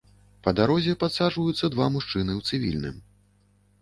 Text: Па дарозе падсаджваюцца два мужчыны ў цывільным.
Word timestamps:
Па 0.45 0.53
дарозе 0.59 0.95
падсаджваюцца 1.03 1.71
два 1.75 1.91
мужчыны 1.97 2.31
ў 2.39 2.51
цывільным. 2.51 2.95